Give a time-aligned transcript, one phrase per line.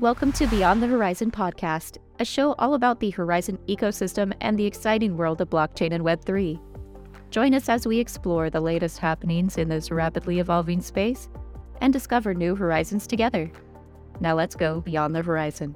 [0.00, 4.64] Welcome to Beyond the Horizen podcast, a show all about the Horizen ecosystem and the
[4.64, 6.60] exciting world of blockchain and Web3.
[7.32, 11.28] Join us as we explore the latest happenings in this rapidly evolving space
[11.80, 13.50] and discover new horizons together.
[14.20, 15.74] Now let's go beyond the horizon.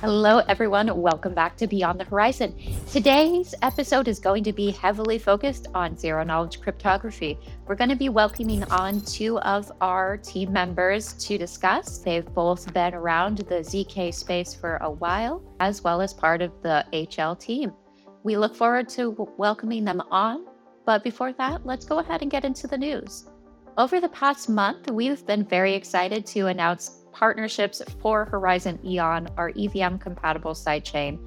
[0.00, 0.96] Hello, everyone.
[0.96, 2.54] Welcome back to Beyond the Horizen.
[2.90, 7.38] Today's episode is going to be heavily focused on zero knowledge cryptography.
[7.66, 11.98] We're going to be welcoming on two of our team members to discuss.
[11.98, 16.52] They've both been around the ZK space for a while, as well as part of
[16.62, 17.74] the HL team.
[18.22, 20.46] We look forward to welcoming them on.
[20.86, 23.28] But before that, let's go ahead and get into the news.
[23.76, 29.52] Over the past month, we've been very excited to announce partnerships for Horizen Eon, our
[29.56, 31.18] EVM compatible sidechain.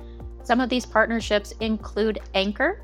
[0.44, 2.80] Some of these partnerships include Ankr.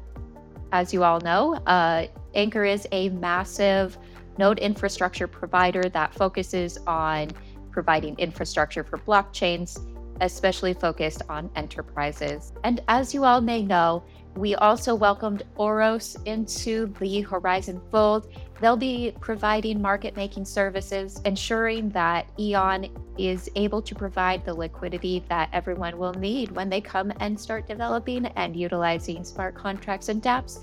[0.72, 3.98] As you all know, uh, Ankr is a massive
[4.38, 7.30] node infrastructure provider that focuses on
[7.72, 9.80] providing infrastructure for blockchains,
[10.22, 12.53] especially focused on enterprises.
[12.63, 14.03] And as you all may know,
[14.36, 18.31] we also welcomed Auros into the Horizen fold.
[18.61, 25.23] They'll be providing market making services, ensuring that Eon is able to provide the liquidity
[25.29, 30.21] that everyone will need when they come and start developing and utilizing smart contracts and
[30.21, 30.59] dApps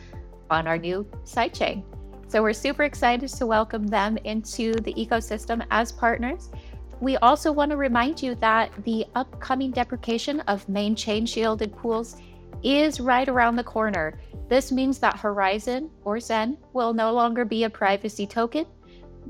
[0.50, 1.82] on our new sidechain.
[2.28, 6.50] So we're super excited to welcome them into the ecosystem as partners.
[7.00, 12.16] We also want to remind you that the upcoming deprecation of main chain shielded pools
[12.62, 14.18] is right around the corner.
[14.48, 18.66] This means that Horizen or Zen will no longer be a privacy token.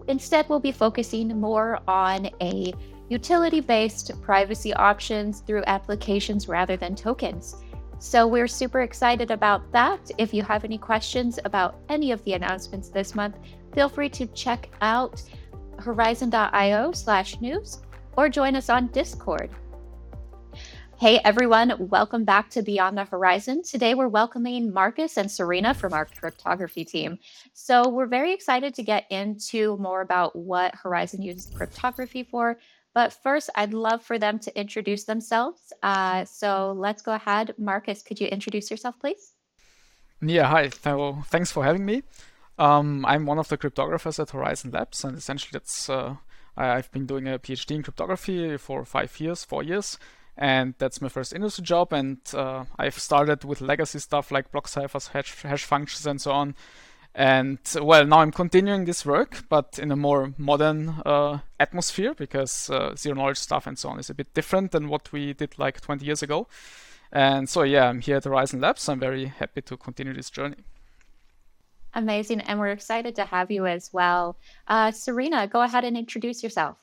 [0.09, 2.73] Instead, we'll be focusing more on a
[3.09, 7.57] utility based privacy options through applications rather than tokens.
[7.99, 10.11] So we're super excited about that.
[10.19, 13.37] If you have any questions about any of the announcements this month,
[13.73, 15.23] feel free to check out
[15.79, 17.81] horizen.io slash news
[18.17, 19.51] or join us on Discord.
[20.99, 23.69] Hey everyone, welcome back to Beyond the Horizen.
[23.71, 27.19] Today we're welcoming Markus and Serena from our cryptography team.
[27.53, 32.57] So we're very excited to get into more about what Horizen uses cryptography for.
[32.95, 35.71] But first, I'd love for them to introduce themselves.
[35.83, 37.53] Uh, so let's go ahead.
[37.59, 39.35] Markus, could you introduce yourself, please?
[40.23, 40.71] Yeah, hi.
[40.71, 42.05] So thanks for having me.
[42.59, 46.17] Um, I'm one of the cryptographers at Horizen Labs, and essentially that's uh,
[46.57, 49.99] I've been doing a PhD in cryptography for five years, four years,
[50.37, 51.93] and that's my first industry job.
[51.93, 56.33] And uh, I've started with legacy stuff like block ciphers, hash, hash functions, and so
[56.33, 56.55] on.
[57.15, 62.69] And well, now I'm continuing this work, but in a more modern uh, atmosphere because
[62.69, 65.59] uh, zero knowledge stuff and so on is a bit different than what we did
[65.59, 66.47] like 20 years ago.
[67.11, 68.87] And so, yeah, I'm here at Horizen Labs.
[68.91, 70.59] I'm very happy to continue this journey.
[71.95, 72.43] Amazing.
[72.43, 74.37] And we're excited to have you as well.
[74.69, 76.77] Uh, Serena, go ahead and introduce yourself.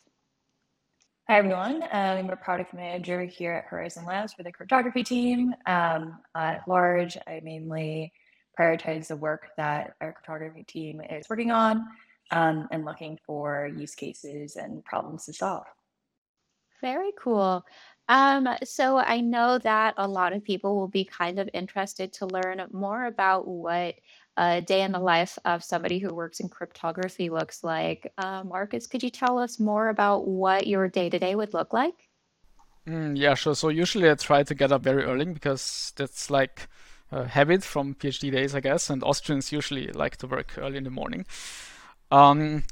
[1.30, 1.84] Hi, everyone.
[1.84, 5.56] Um, I'm a product manager here at Horizen Labs for the cryptography team.
[5.66, 8.12] Um, at large, I mainly
[8.60, 11.88] prioritize the work that our cryptography team is working on
[12.32, 15.64] um, and looking for use cases and problems to solve.
[16.82, 17.66] Very cool.
[18.10, 22.26] Um, so I know that a lot of people will be kind of interested to
[22.26, 23.96] learn more about what
[24.38, 28.12] a day in the life of somebody who works in cryptography looks like.
[28.18, 31.74] Uh, Markus, could you tell us more about what your day to day would look
[31.74, 32.10] like?
[32.88, 33.56] Mm, yeah, sure.
[33.56, 36.68] So usually I try to get up very early because that's like
[37.12, 38.90] a habit from PhD days, I guess.
[38.90, 41.26] And Austrians usually like to work early in the morning.
[42.12, 42.64] Um,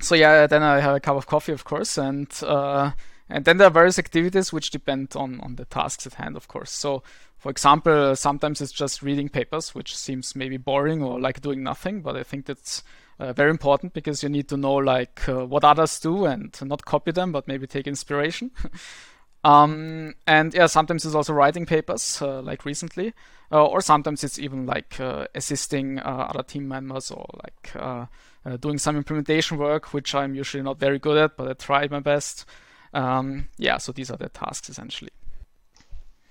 [0.00, 2.92] so yeah, then I have a cup of coffee, of course, and uh,
[3.30, 6.48] and then there are various activities which depend on, on the tasks at hand, of
[6.48, 6.72] course.
[6.72, 7.02] So,
[7.40, 12.02] for example, sometimes it's just reading papers, which seems maybe boring or like doing nothing,
[12.02, 12.84] but I think that's
[13.18, 16.84] uh, very important because you need to know like uh, what others do and not
[16.84, 18.50] copy them, but maybe take inspiration.
[19.44, 23.14] um, and yeah, sometimes it's also writing papers, uh, like recently,
[23.50, 28.76] uh, or sometimes it's even like uh, assisting uh, other team members or like doing
[28.76, 32.44] some implementation work, which I'm usually not very good at, but I try my best.
[32.92, 35.12] Um, yeah, so these are the tasks essentially.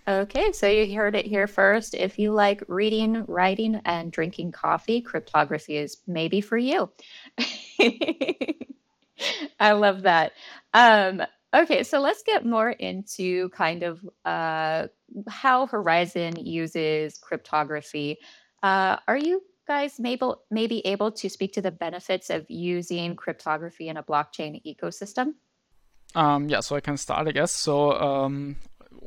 [0.09, 1.93] Okay, so you heard it here first.
[1.93, 6.89] If you like reading, writing, and drinking coffee, cryptography is maybe for you.
[9.59, 10.31] I love that.
[10.73, 11.21] Um,
[11.55, 14.87] okay, so let's get more into kind of uh,
[15.27, 18.17] how Horizen uses cryptography.
[18.63, 23.89] Uh, are you guys maybe, maybe able to speak to the benefits of using cryptography
[23.89, 25.33] in a blockchain ecosystem?
[26.15, 27.51] Um, yeah, so I can start, I guess.
[27.51, 28.55] So um,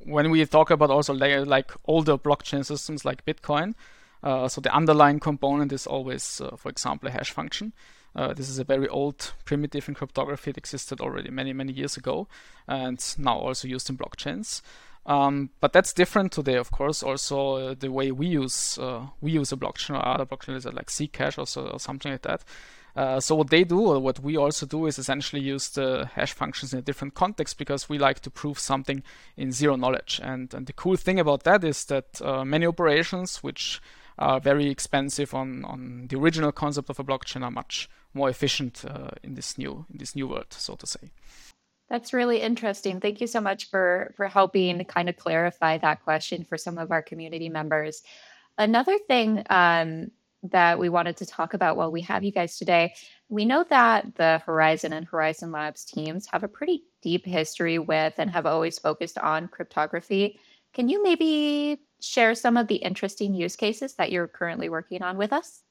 [0.04, 3.74] when we talk about also like, like older blockchain systems like Bitcoin,
[4.22, 7.72] uh, so the underlying component is always, uh, for example, a hash function.
[8.14, 10.50] Uh, this is a very old primitive in cryptography.
[10.50, 12.28] It existed already many, many years ago
[12.68, 14.60] and now also used in blockchains.
[15.04, 17.02] Um, but that's different today, of course.
[17.02, 20.86] Also, uh, the way we use uh, we use a blockchain or other blockchains like
[20.86, 22.44] Zcash or, so, or something like that.
[22.94, 26.32] Uh, so what they do, or what we also do, is essentially use the hash
[26.32, 29.02] functions in a different context because we like to prove something
[29.36, 30.20] in zero knowledge.
[30.22, 33.80] And, and the cool thing about that is that uh, many operations, which
[34.18, 38.84] are very expensive on, on the original concept of a blockchain, are much more efficient
[38.84, 41.10] uh, in this new in this new world, so to say.
[41.88, 43.00] That's really interesting.
[43.00, 46.90] Thank you so much for for helping kind of clarify that question for some of
[46.90, 48.02] our community members.
[48.58, 50.10] Another thing um,
[50.42, 52.94] that we wanted to talk about while we have you guys today,
[53.28, 58.14] we know that the Horizen and Horizen Labs teams have a pretty deep history with
[58.18, 60.38] and have always focused on cryptography.
[60.74, 65.16] Can you maybe share some of the interesting use cases that you're currently working on
[65.16, 65.62] with us?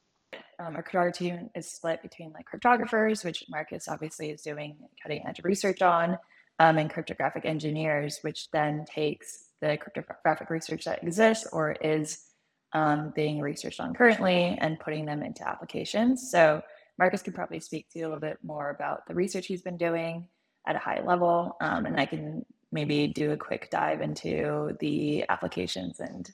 [0.60, 5.26] Um, our cryptography team is split between like cryptographers, which Markus obviously is doing cutting
[5.28, 6.18] edge research on,
[6.60, 12.31] um, and cryptographic engineers, which then takes the cryptographic research that exists or is
[12.74, 16.30] um, being researched on currently and putting them into applications.
[16.32, 16.62] So
[16.98, 19.78] Markus could probably speak to you a little bit more about the research he's been
[19.78, 20.28] doing
[20.68, 25.26] at a high level, um, and I can maybe do a quick dive into the
[25.28, 26.32] applications and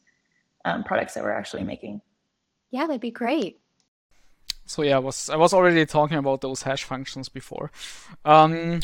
[0.65, 2.01] um, products that we're actually making.
[2.71, 3.61] Yeah, that'd be great.
[4.65, 7.71] So yeah, I was I was already talking about those hash functions before.
[8.25, 8.81] Um,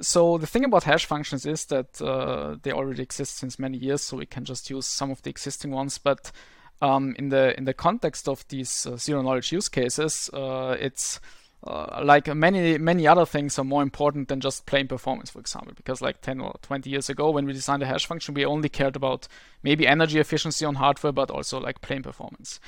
[0.00, 4.02] so the thing about hash functions is that uh, they already exist since many years,
[4.02, 5.98] so we can just use some of the existing ones.
[5.98, 6.32] But
[6.80, 11.20] um, in the in the context of these uh, zero knowledge use cases, uh, it's
[11.66, 15.72] uh, like many many other things are more important than just plain performance for example
[15.74, 18.68] because like 10 or 20 years ago when we designed a hash function we only
[18.68, 19.26] cared about
[19.64, 22.60] maybe energy efficiency on hardware but also like plain performance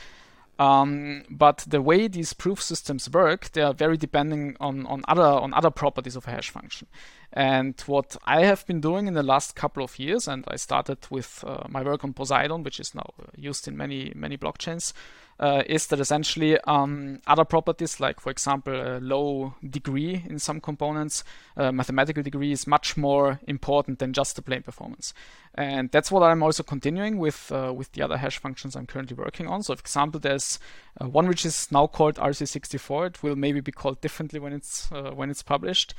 [0.60, 5.22] um, but the way these proof systems work, they are very depending on, on other
[5.22, 6.86] on other properties of a hash function.
[7.32, 10.98] And what I have been doing in the last couple of years, and I started
[11.10, 14.92] with uh, my work on Poseidon, which is now used in many many blockchains,
[15.38, 20.60] uh, is that essentially um, other properties, like for example, a low degree in some
[20.60, 21.22] components,
[21.56, 25.14] uh, mathematical degree is much more important than just the plain performance.
[25.54, 29.16] And that's what I'm also continuing with uh, with the other hash functions I'm currently
[29.16, 29.62] working on.
[29.62, 30.58] So, for example, there's
[31.00, 33.06] uh, one which is now called RC64.
[33.06, 35.94] It will maybe be called differently when it's uh, when it's published.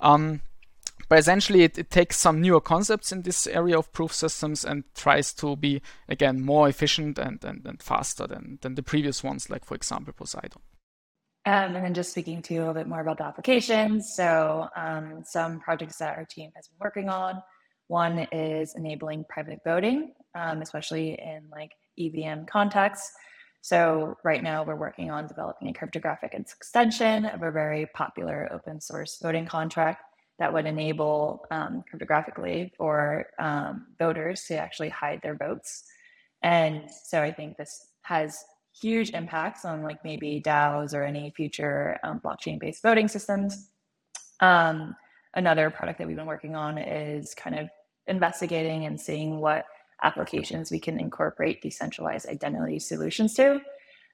[0.00, 0.40] Um,
[1.08, 4.84] but essentially, it, it, takes some newer concepts in this area of proof systems and
[4.94, 9.50] tries to be, again, more efficient and, and, and faster than, than the previous ones,
[9.50, 10.60] like, for example, Poseidon.
[11.44, 14.14] Um, and then just speaking to you a little bit more about the applications.
[14.14, 17.42] So, um, some projects that our team has been working on.
[17.88, 23.12] One is enabling private voting, um, especially in like EVM contexts.
[23.60, 28.80] So, right now, we're working on developing a cryptographic extension of a very popular open
[28.80, 30.04] source voting contract
[30.42, 35.84] that would enable um, cryptographically for um, voters to actually hide their votes.
[36.42, 38.42] And so I think this has
[38.80, 43.68] huge impacts on like maybe DAOs or any future um, blockchain-based voting systems.
[44.40, 44.96] Um,
[45.34, 47.68] another product that we've been working on is kind of
[48.08, 49.64] investigating and seeing what
[50.02, 53.60] applications we can incorporate decentralized identity solutions to.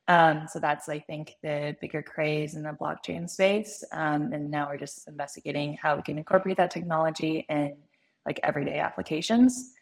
[0.08, 3.84] Um, so that's, I think, the bigger craze in the blockchain space.
[3.92, 7.76] Um, and now we're just investigating how we can incorporate that technology in
[8.24, 9.74] like everyday applications.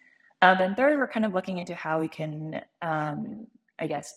[0.42, 3.46] Uh, then third, we're kind of looking into how we can, um,
[3.78, 4.14] I guess,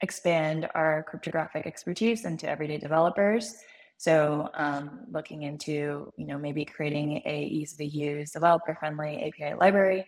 [0.00, 3.54] expand our cryptographic expertise into everyday developers.
[3.96, 9.54] So um, looking into, you know, maybe creating a easy to use developer friendly API
[9.54, 10.04] library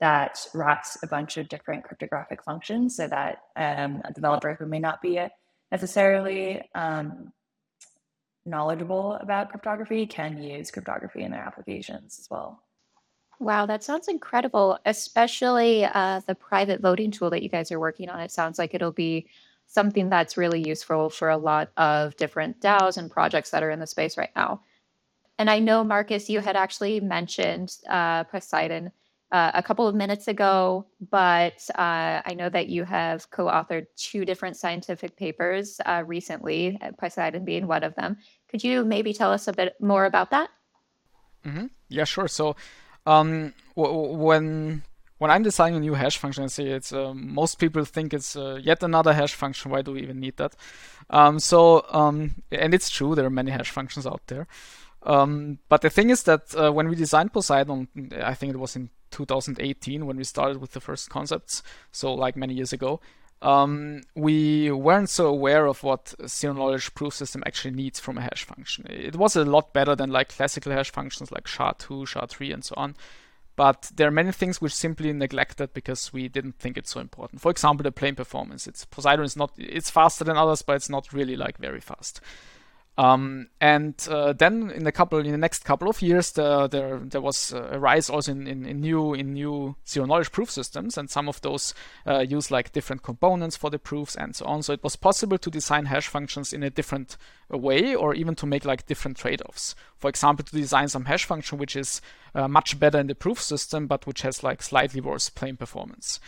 [0.00, 4.78] that wraps a bunch of different cryptographic functions so that um, a developer who may
[4.78, 5.20] not be
[5.70, 7.32] necessarily um,
[8.46, 12.62] knowledgeable about cryptography can use cryptography in their applications as well.
[13.38, 18.10] Wow, that sounds incredible, especially uh, the private voting tool that you guys are working
[18.10, 18.20] on.
[18.20, 19.28] It sounds like it'll be
[19.66, 23.80] something that's really useful for a lot of different DAOs and projects that are in
[23.80, 24.60] the space right now.
[25.38, 28.92] And I know, Markus, you had actually mentioned uh, Poseidon
[29.32, 33.86] uh, a couple of minutes ago, but uh, I know that you have co authored
[33.96, 38.16] two different scientific papers uh, recently, uh, Poseidon being one of them.
[38.48, 40.50] Could you maybe tell us a bit more about that?
[41.44, 41.66] Mm-hmm.
[41.88, 42.28] Yeah, sure.
[42.28, 42.56] So,
[43.06, 44.82] um, w- when
[45.18, 48.36] when I'm designing a new hash function, I say it's uh, most people think it's
[48.36, 49.70] uh, yet another hash function.
[49.70, 50.56] Why do we even need that?
[51.10, 54.46] Um, so, um, and it's true, there are many hash functions out there.
[55.02, 57.88] Um, but the thing is that uh, when we designed Poseidon,
[58.22, 61.62] I think it was in 2018 when we started with the first concepts,
[61.92, 63.00] so like many years ago,
[63.42, 68.22] um, we weren't so aware of what zero knowledge proof system actually needs from a
[68.22, 68.86] hash function.
[68.88, 72.74] It was a lot better than like classical hash functions like SHA-2, SHA-3, and so
[72.76, 72.96] on.
[73.56, 77.40] But there are many things which simply neglected because we didn't think it's so important.
[77.40, 78.66] For example, the plain performance.
[78.66, 82.20] It's Poseidon is not it's faster than others, but it's not really like very fast.
[82.98, 86.98] Um, and uh, then in the couple in the next couple of years, the, there
[86.98, 90.98] there was a rise also in, in, in, new in new zero knowledge proof systems,
[90.98, 91.72] and some of those
[92.06, 94.62] uh, use like different components for the proofs and so on.
[94.62, 97.16] So it was possible to design hash functions in a different
[97.48, 99.74] way, or even to make like different trade-offs.
[99.96, 102.02] For example, to design some hash function which is
[102.34, 106.20] uh, much better in the proof system, but which has like slightly worse plain performance.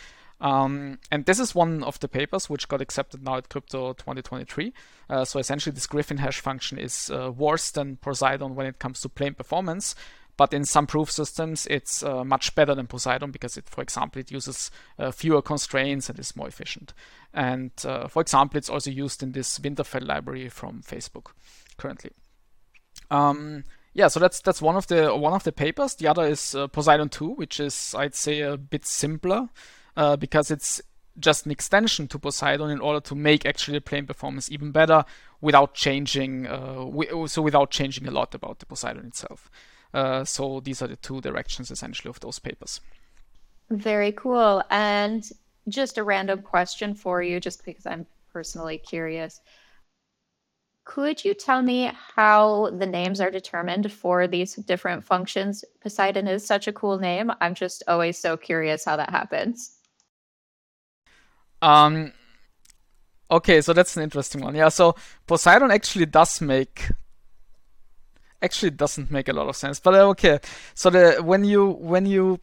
[0.43, 4.73] Um, and this is one of the papers which got accepted now at Crypto 2023.
[5.09, 9.01] Uh, so essentially, this Griffin hash function is uh, worse than Poseidon when it comes
[9.01, 9.95] to plain performance.
[10.37, 14.19] But in some proof systems, it's uh, much better than Poseidon because it, for example,
[14.19, 16.93] it uses uh, fewer constraints and is more efficient.
[17.33, 21.27] And uh, for example, it's also used in this Winterfell library from Facebook
[21.77, 22.11] currently.
[23.13, 25.95] Um, yeah, so that's that's one of the one of the papers.
[25.95, 29.51] The other is uh, Poseidon 2, which is I'd say a bit simpler
[29.97, 30.81] uh, because it's
[31.19, 35.05] just an extension to Poseidon in order to make actually the plain performance even better
[35.41, 39.51] without changing uh, so without changing a lot about the Poseidon itself.
[39.93, 42.81] Uh, so these are the two directions essentially of those papers.
[43.71, 44.63] Very cool.
[44.71, 45.29] And
[45.69, 49.41] just a random question for you, just because I'm personally curious.
[50.85, 55.65] Could you tell me how the names are determined for these different functions?
[55.81, 57.31] Poseidon is such a cool name.
[57.41, 59.79] I'm just always so curious how that happens.
[61.63, 62.13] Um,
[63.31, 64.55] okay, so that's an interesting one.
[64.55, 66.91] Yeah, so Poseidon actually does make
[68.43, 69.81] actually doesn't make a lot of sense.
[69.81, 70.41] But uh, okay,
[70.75, 72.41] so the when you when you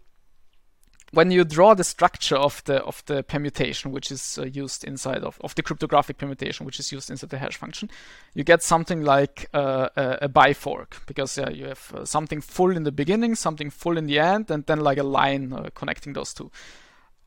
[1.12, 5.24] when you draw the structure of the of the permutation, which is uh, used inside
[5.24, 7.90] of, of the cryptographic permutation, which is used inside the hash function,
[8.34, 12.76] you get something like uh, a, a bifork because uh, you have uh, something full
[12.76, 16.14] in the beginning, something full in the end, and then like a line uh, connecting
[16.14, 16.52] those two.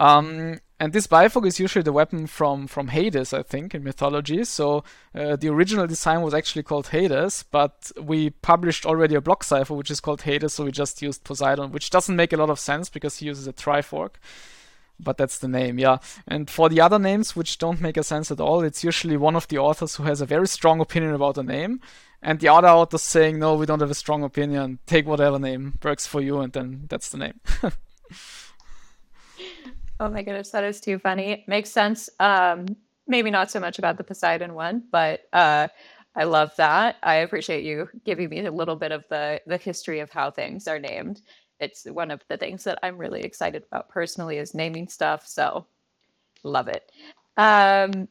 [0.01, 4.43] Um, and this bifog is usually the weapon from, from Hades, I think, in mythology.
[4.43, 4.83] So
[5.15, 9.75] uh, the original design was actually called Hades, but we published already a block cipher
[9.75, 12.59] which is called Hades, so we just used Poseidon, which doesn't make a lot of
[12.59, 14.15] sense because he uses a trifork.
[14.99, 15.99] But that's the name, yeah.
[16.27, 19.37] And for the other names, which don't make a sense at all, it's usually one
[19.37, 21.81] of the authors who has a very strong opinion about a name,
[22.21, 25.79] and the other author saying, no, we don't have a strong opinion, take whatever name
[25.85, 27.39] works for you, and then that's the name.
[30.03, 31.45] Oh my goodness, that is too funny.
[31.47, 32.11] Makes sense.
[32.19, 32.67] Um,
[33.07, 35.69] maybe not so much about the Poseidon one, but uh,
[36.17, 36.97] I love that.
[37.05, 40.67] I appreciate you giving me a little bit of the the history of how things
[40.67, 41.21] are named.
[41.61, 45.25] It's one of the things that I'm really excited about personally is naming stuff.
[45.25, 45.67] So
[46.43, 46.91] love it.
[47.37, 48.09] Um,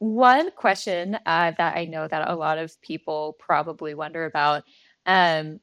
[0.00, 4.64] one question uh, that I know that a lot of people probably wonder about
[5.06, 5.58] um,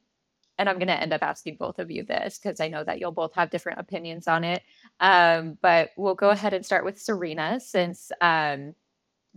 [0.58, 3.00] and I'm going to end up asking both of you this because I know that
[3.00, 4.62] you'll both have different opinions on it.
[5.00, 8.74] Um, but we'll go ahead and start with Serena since um,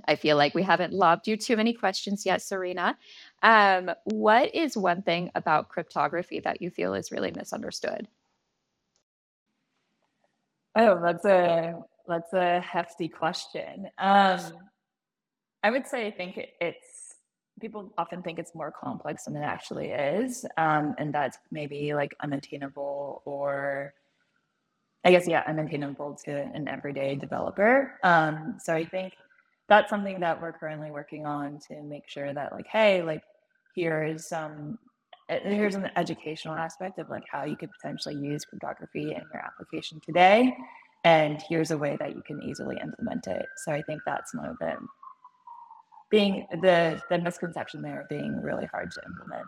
[0.07, 2.97] I feel like we haven't lobbed you too many questions yet, Serena.
[3.41, 8.07] Um, what is one thing about cryptography that you feel is really misunderstood?
[10.75, 11.75] Oh, that's a
[12.07, 13.87] that's a hefty question.
[13.97, 14.39] Um,
[15.63, 17.04] I would say I think it's
[17.75, 22.15] people often think it's more complex than it actually is um, and that's maybe like
[22.21, 23.93] unattainable or
[25.03, 27.99] i guess yeah unattainable to an everyday developer.
[28.03, 29.13] Um, so i think
[29.67, 33.23] that's something that we're currently working on to make sure that like hey like
[33.75, 34.79] here is some
[35.29, 39.43] um, here's an educational aspect of like how you could potentially use cryptography in your
[39.43, 40.55] application today
[41.03, 43.45] and here's a way that you can easily implement it.
[43.57, 44.77] So i think that's one of the
[46.15, 49.45] being the the misconception there being really hard to implement.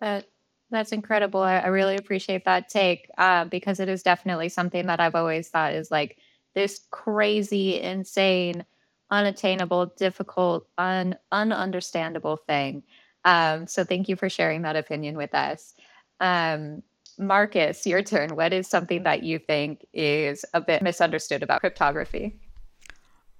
[0.00, 0.26] That
[0.70, 1.40] that's incredible.
[1.40, 5.48] I, I really appreciate that take uh, because it is definitely something that I've always
[5.48, 6.18] thought is like
[6.54, 8.64] this crazy, insane,
[9.10, 12.82] unattainable, difficult, un ununderstandable thing.
[13.24, 15.74] Um, so thank you for sharing that opinion with us.
[16.18, 16.82] Um,
[17.16, 18.34] Markus, your turn.
[18.34, 22.40] What is something that you think is a bit misunderstood about cryptography?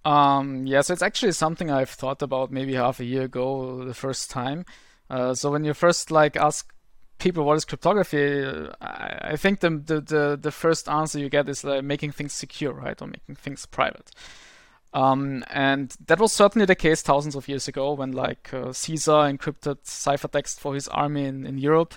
[0.05, 3.95] Um, yeah, so it's actually something I've thought about maybe half a year ago, the
[3.95, 4.65] first time.
[5.11, 6.73] Uh, so when you first like ask
[7.19, 8.45] people what is cryptography,
[8.81, 12.33] I, I think the, the, the the first answer you get is like making things
[12.33, 14.11] secure, right, or making things private.
[14.95, 19.13] Um, and that was certainly the case thousands of years ago when like uh, Caesar
[19.13, 21.95] encrypted ciphertext for his army in, in Europe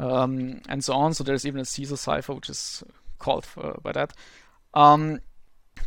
[0.00, 1.14] um, and so on.
[1.14, 2.82] So there's even a Caesar cipher, which is
[3.18, 4.12] called for, by that.
[4.74, 5.20] Um,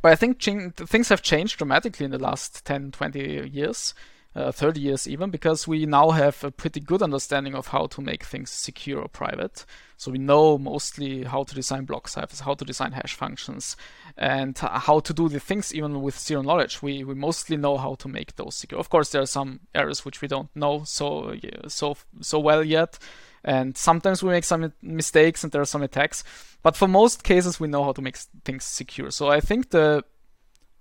[0.06, 3.96] but I think things have changed dramatically in the last 10, 20 years
[4.36, 8.02] uh, 30 years even, because we now have a pretty good understanding of how to
[8.02, 9.66] make things secure or private.
[9.98, 13.78] So we know mostly how to design block ciphers, how to design hash functions,
[14.18, 16.82] and how to do the things even with zero knowledge.
[16.82, 18.80] We, we mostly know how to make those secure.
[18.80, 21.36] Of course, there are some areas which we don't know so
[21.68, 23.00] so so well yet,
[23.44, 26.24] and sometimes we make some mistakes and there are some attacks.
[26.62, 29.12] But for most cases, we know how to make things secure.
[29.12, 30.04] So I think the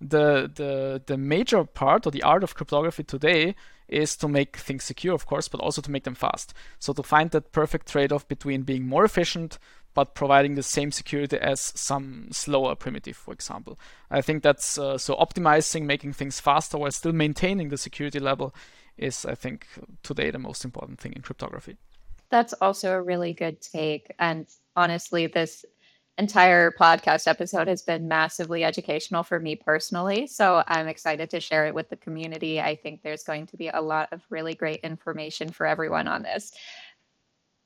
[0.08, 3.54] the the the major part or the art of cryptography today
[3.88, 6.54] is to make things secure, of course, but also to make them fast.
[6.78, 9.58] So to find that perfect trade-off between being more efficient
[9.94, 13.78] but providing the same security as some slower primitive, for example.
[14.11, 18.54] I think that's uh, so optimizing, making things faster while still maintaining the security level
[18.99, 19.66] is, I think,
[20.02, 21.76] today the most important thing in cryptography.
[22.28, 24.12] That's also a really good take.
[24.18, 25.64] And honestly, this
[26.18, 30.26] entire podcast episode has been massively educational for me personally.
[30.26, 32.61] So I'm excited to share it with the community.
[32.61, 36.23] I think there's going to be a lot of really great information for everyone on
[36.23, 36.52] this.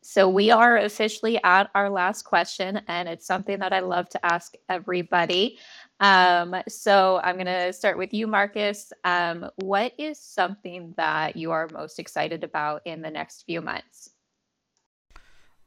[0.02, 4.24] So we are officially at our last question, and it's something that I love to
[4.24, 5.58] ask everybody.
[6.00, 8.90] Um, so I'm going to start with you, Markus.
[9.04, 14.10] Um, what is something that you are most excited about in the next few months?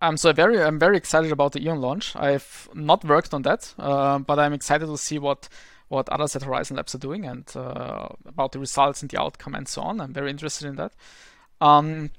[0.02, 2.16] I'm so very I'm very excited about the Eon launch.
[2.16, 5.48] I've not worked on that, uh, but I'm excited to see what
[5.90, 9.54] what others at Horizen Labs are doing and uh, about the results and the outcome
[9.56, 10.02] and so on.
[10.02, 10.94] I'm very interested in that.
[11.60, 12.10] Um,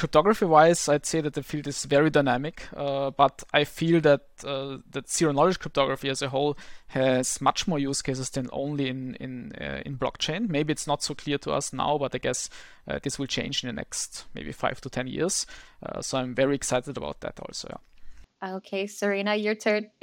[0.00, 4.22] cryptography wise, I'd say that the field is very dynamic, uh, but I feel that
[4.42, 6.56] uh, that zero knowledge cryptography as a whole
[6.88, 10.48] has much more use cases than only in in uh, in blockchain.
[10.48, 12.48] Maybe it's not so clear to us now, but I guess
[12.88, 15.46] uh, this will change in the next maybe five to ten years.
[15.82, 17.68] Uh, so I'm very excited about that also.
[17.68, 18.56] Yeah.
[18.56, 19.90] Okay, Serena, your turn.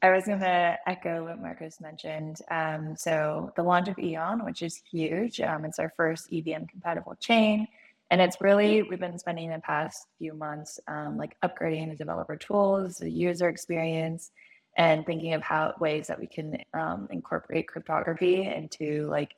[0.00, 2.36] I was going to echo what Markus mentioned.
[2.50, 7.16] Um, so the launch of Eon, which is huge, um, it's our first EVM compatible
[7.20, 7.66] chain.
[8.12, 12.36] And it's really, we've been spending the past few months um, like upgrading the developer
[12.36, 14.32] tools, the user experience,
[14.76, 19.30] and thinking of how ways that we can um, incorporate cryptography into like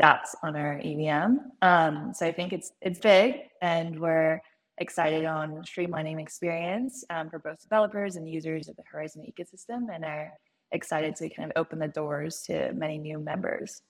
[0.00, 1.36] dApps on our EVM.
[1.60, 4.40] Um, so I think it's it's big, and we're
[4.78, 10.02] excited on streamlining experience um, for both developers and users of the Horizen ecosystem, and
[10.02, 10.32] are
[10.72, 13.82] excited to kind of open the doors to many new members.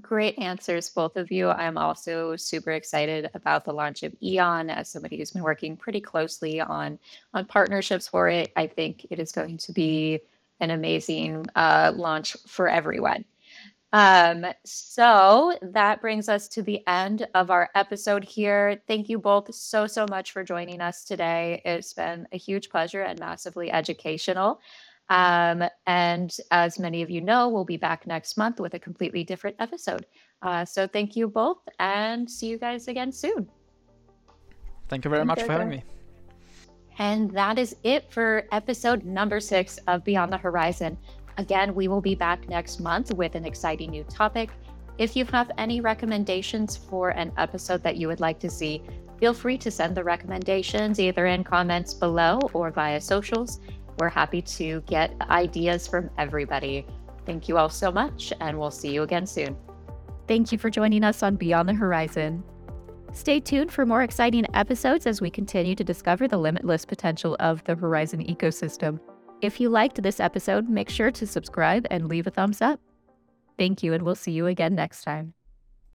[0.00, 1.48] Great answers, both of you.
[1.48, 6.00] I'm also super excited about the launch of Eon as somebody who's been working pretty
[6.00, 6.98] closely on
[7.32, 8.52] on partnerships for it.
[8.54, 10.20] I think it is going to be
[10.60, 13.24] an amazing uh, launch for everyone.
[13.92, 18.82] Um, so that brings us to the end of our episode here.
[18.86, 21.62] Thank you both so, so much for joining us today.
[21.64, 24.60] It's been a huge pleasure and massively educational.
[25.10, 29.24] Um, and as many of you know, we'll be back next month with a completely
[29.24, 30.06] different episode.
[30.42, 33.48] Uh, so thank you both and see you guys again soon.
[34.88, 35.82] Thank you very thank much you for having me.
[36.98, 40.96] And that is it for episode number six of Beyond the Horizen.
[41.36, 44.50] Again, we will be back next month with an exciting new topic.
[44.98, 48.82] If you have any recommendations for an episode that you would like to see,
[49.20, 53.60] feel free to send the recommendations either in comments below or via socials.
[53.98, 56.86] We're happy to get ideas from everybody.
[57.26, 59.56] Thank you all so much, and we'll see you again soon.
[60.26, 62.42] Thank you for joining us on Beyond the Horizen.
[63.12, 67.64] Stay tuned for more exciting episodes as we continue to discover the limitless potential of
[67.64, 69.00] the Horizen ecosystem.
[69.40, 72.80] If you liked this episode, make sure to subscribe and leave a thumbs up.
[73.56, 75.34] Thank you, and we'll see you again next time.